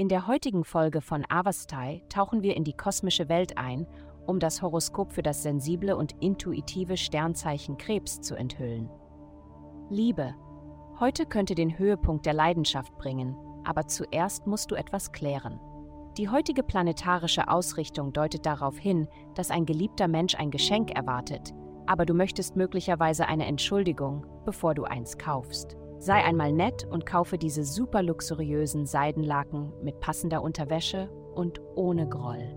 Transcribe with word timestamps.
In 0.00 0.08
der 0.08 0.26
heutigen 0.26 0.64
Folge 0.64 1.02
von 1.02 1.26
Avastai 1.28 2.02
tauchen 2.08 2.42
wir 2.42 2.56
in 2.56 2.64
die 2.64 2.72
kosmische 2.72 3.28
Welt 3.28 3.58
ein, 3.58 3.86
um 4.26 4.40
das 4.40 4.62
Horoskop 4.62 5.12
für 5.12 5.20
das 5.20 5.42
sensible 5.42 5.94
und 5.94 6.14
intuitive 6.20 6.96
Sternzeichen 6.96 7.76
Krebs 7.76 8.22
zu 8.22 8.34
enthüllen. 8.34 8.88
Liebe. 9.90 10.34
Heute 11.00 11.26
könnte 11.26 11.54
den 11.54 11.78
Höhepunkt 11.78 12.24
der 12.24 12.32
Leidenschaft 12.32 12.96
bringen, 12.96 13.36
aber 13.62 13.88
zuerst 13.88 14.46
musst 14.46 14.70
du 14.70 14.74
etwas 14.74 15.12
klären. 15.12 15.60
Die 16.16 16.30
heutige 16.30 16.62
planetarische 16.62 17.48
Ausrichtung 17.48 18.14
deutet 18.14 18.46
darauf 18.46 18.78
hin, 18.78 19.06
dass 19.34 19.50
ein 19.50 19.66
geliebter 19.66 20.08
Mensch 20.08 20.34
ein 20.34 20.50
Geschenk 20.50 20.92
erwartet, 20.92 21.52
aber 21.84 22.06
du 22.06 22.14
möchtest 22.14 22.56
möglicherweise 22.56 23.28
eine 23.28 23.44
Entschuldigung, 23.44 24.24
bevor 24.46 24.72
du 24.74 24.84
eins 24.84 25.18
kaufst. 25.18 25.76
Sei 26.00 26.24
einmal 26.24 26.50
nett 26.50 26.86
und 26.90 27.04
kaufe 27.04 27.36
diese 27.36 27.62
super 27.62 28.02
luxuriösen 28.02 28.86
Seidenlaken 28.86 29.70
mit 29.82 30.00
passender 30.00 30.42
Unterwäsche 30.42 31.10
und 31.34 31.60
ohne 31.76 32.08
Groll. 32.08 32.56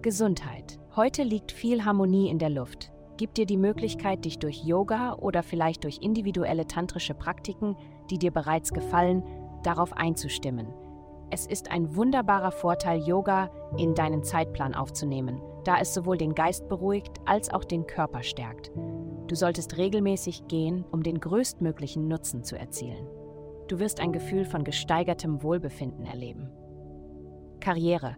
Gesundheit. 0.00 0.78
Heute 0.96 1.24
liegt 1.24 1.52
viel 1.52 1.84
Harmonie 1.84 2.30
in 2.30 2.38
der 2.38 2.48
Luft. 2.48 2.90
Gib 3.18 3.34
dir 3.34 3.44
die 3.44 3.58
Möglichkeit, 3.58 4.24
dich 4.24 4.38
durch 4.38 4.64
Yoga 4.64 5.12
oder 5.16 5.42
vielleicht 5.42 5.84
durch 5.84 5.98
individuelle 6.00 6.66
tantrische 6.66 7.12
Praktiken, 7.12 7.76
die 8.10 8.18
dir 8.18 8.30
bereits 8.30 8.72
gefallen, 8.72 9.22
darauf 9.62 9.92
einzustimmen. 9.92 10.68
Es 11.30 11.44
ist 11.44 11.70
ein 11.70 11.96
wunderbarer 11.96 12.52
Vorteil, 12.52 13.06
Yoga 13.06 13.50
in 13.76 13.94
deinen 13.94 14.24
Zeitplan 14.24 14.74
aufzunehmen, 14.74 15.42
da 15.64 15.78
es 15.80 15.92
sowohl 15.92 16.16
den 16.16 16.34
Geist 16.34 16.66
beruhigt 16.66 17.18
als 17.26 17.52
auch 17.52 17.64
den 17.64 17.86
Körper 17.86 18.22
stärkt. 18.22 18.70
Du 19.28 19.34
solltest 19.34 19.76
regelmäßig 19.76 20.48
gehen, 20.48 20.84
um 20.90 21.02
den 21.02 21.20
größtmöglichen 21.20 22.08
Nutzen 22.08 22.44
zu 22.44 22.58
erzielen. 22.58 23.06
Du 23.68 23.78
wirst 23.78 24.00
ein 24.00 24.12
Gefühl 24.12 24.46
von 24.46 24.64
gesteigertem 24.64 25.42
Wohlbefinden 25.42 26.06
erleben. 26.06 26.48
Karriere. 27.60 28.16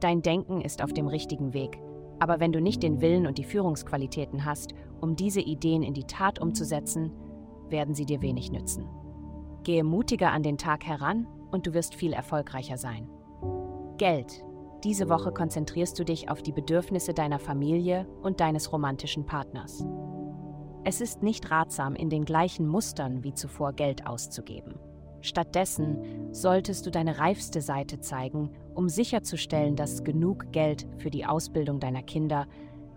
Dein 0.00 0.22
Denken 0.22 0.62
ist 0.62 0.82
auf 0.82 0.94
dem 0.94 1.08
richtigen 1.08 1.52
Weg, 1.52 1.78
aber 2.18 2.40
wenn 2.40 2.52
du 2.52 2.62
nicht 2.62 2.82
den 2.82 3.02
Willen 3.02 3.26
und 3.26 3.36
die 3.36 3.44
Führungsqualitäten 3.44 4.46
hast, 4.46 4.72
um 5.00 5.16
diese 5.16 5.40
Ideen 5.40 5.82
in 5.82 5.92
die 5.92 6.04
Tat 6.04 6.40
umzusetzen, 6.40 7.12
werden 7.68 7.94
sie 7.94 8.06
dir 8.06 8.22
wenig 8.22 8.50
nützen. 8.50 8.88
Gehe 9.62 9.84
mutiger 9.84 10.32
an 10.32 10.42
den 10.42 10.56
Tag 10.56 10.86
heran 10.86 11.26
und 11.50 11.66
du 11.66 11.74
wirst 11.74 11.94
viel 11.94 12.12
erfolgreicher 12.12 12.78
sein. 12.78 13.08
Geld. 13.98 14.42
Diese 14.84 15.08
Woche 15.08 15.32
konzentrierst 15.32 15.98
du 15.98 16.04
dich 16.04 16.30
auf 16.30 16.42
die 16.42 16.52
Bedürfnisse 16.52 17.12
deiner 17.12 17.38
Familie 17.38 18.06
und 18.22 18.40
deines 18.40 18.72
romantischen 18.72 19.26
Partners. 19.26 19.84
Es 20.88 21.00
ist 21.00 21.20
nicht 21.20 21.50
ratsam, 21.50 21.96
in 21.96 22.10
den 22.10 22.24
gleichen 22.24 22.68
Mustern 22.68 23.24
wie 23.24 23.34
zuvor 23.34 23.72
Geld 23.72 24.06
auszugeben. 24.06 24.78
Stattdessen 25.20 26.32
solltest 26.32 26.86
du 26.86 26.92
deine 26.92 27.18
reifste 27.18 27.60
Seite 27.60 27.98
zeigen, 27.98 28.52
um 28.72 28.88
sicherzustellen, 28.88 29.74
dass 29.74 30.04
genug 30.04 30.52
Geld 30.52 30.86
für 30.98 31.10
die 31.10 31.26
Ausbildung 31.26 31.80
deiner 31.80 32.04
Kinder, 32.04 32.46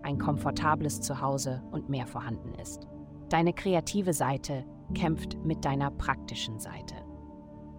ein 0.04 0.20
komfortables 0.20 1.02
Zuhause 1.02 1.64
und 1.72 1.90
mehr 1.90 2.06
vorhanden 2.06 2.54
ist. 2.62 2.88
Deine 3.30 3.54
kreative 3.54 4.14
Seite 4.14 4.66
kämpft 4.94 5.44
mit 5.44 5.66
deiner 5.66 5.90
praktischen 5.90 6.60
Seite. 6.60 6.94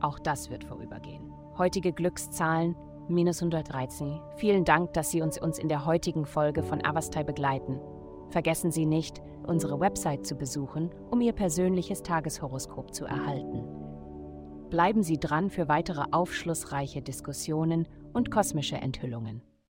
Auch 0.00 0.18
das 0.18 0.50
wird 0.50 0.64
vorübergehen. 0.64 1.32
Heutige 1.56 1.92
Glückszahlen 1.92 2.74
minus 3.06 3.40
113. 3.40 4.20
Vielen 4.38 4.64
Dank, 4.64 4.92
dass 4.92 5.12
Sie 5.12 5.22
uns, 5.22 5.40
uns 5.40 5.60
in 5.60 5.68
der 5.68 5.86
heutigen 5.86 6.26
Folge 6.26 6.64
von 6.64 6.84
Avastai 6.84 7.22
begleiten. 7.22 7.78
Vergessen 8.30 8.70
Sie 8.70 8.86
nicht, 8.86 9.20
unsere 9.46 9.80
Website 9.80 10.24
zu 10.24 10.36
besuchen, 10.36 10.90
um 11.10 11.20
Ihr 11.20 11.32
persönliches 11.32 12.02
Tageshoroskop 12.02 12.94
zu 12.94 13.04
erhalten. 13.04 13.64
Bleiben 14.70 15.02
Sie 15.02 15.18
dran 15.18 15.50
für 15.50 15.68
weitere 15.68 16.04
aufschlussreiche 16.12 17.02
Diskussionen 17.02 17.88
und 18.12 18.30
kosmische 18.30 18.76
Enthüllungen. 18.76 19.42